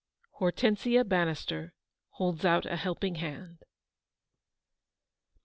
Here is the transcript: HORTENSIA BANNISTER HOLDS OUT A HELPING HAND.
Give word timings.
HORTENSIA 0.39 1.03
BANNISTER 1.05 1.75
HOLDS 2.13 2.43
OUT 2.43 2.65
A 2.65 2.75
HELPING 2.75 3.15
HAND. 3.21 3.59